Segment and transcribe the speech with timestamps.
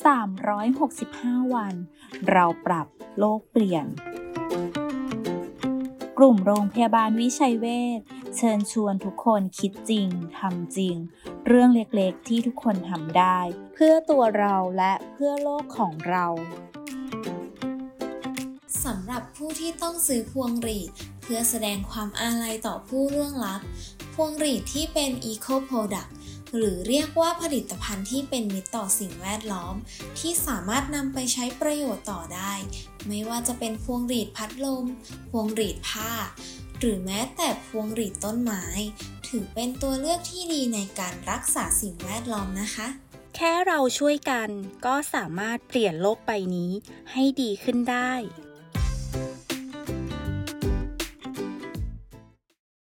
[0.00, 1.74] 365 วัน
[2.30, 2.86] เราปรับ
[3.18, 3.86] โลกเปลี่ยน
[6.18, 7.66] กลุ่มโรงพยาบาลวิชัยเว
[7.98, 8.00] ช
[8.36, 10.08] เชิญชวนทุกคนคิดจริง
[10.38, 10.96] ทำจริง
[11.46, 13.38] เรื่องเล็กๆที่ทุกคนทำได้
[13.74, 16.26] เพื่อตัวเราและเพื่อโลกของเรา
[18.84, 20.90] สำหรับผู้ที่ต้องซื้อพวงหรีด
[21.22, 23.60] เพื่อแสดงความอาลัยต่อผู้ร่วงลับ
[24.14, 26.10] พวงหรีดที่เป็น Eco Product
[26.56, 29.74] หรือเรียกว่าผลิตภัณฑ์ที่เป็นมิตรต่อสิ่งแวดล้อม
[30.18, 32.52] ที่สามารถนำไปใช้ประโยชน์ต่อได้
[33.08, 34.86] ไม่ว่าจะเป็นพวงหรีดพัดลม
[35.30, 36.12] พวงหรีดผ้า
[36.78, 38.64] หรือแม้แต่พวงหรีดต้นไม้
[39.28, 42.88] ถือเป็นตัวเลือกที่ดีในการรักษาสิ่งแวดล้อมนะคะ
[43.36, 44.48] แค่เราช่วยกัน
[44.86, 46.72] ก็สามารถเปลี่ยนโลกใบนี้
[47.12, 48.12] ให้ดีขึ้นได้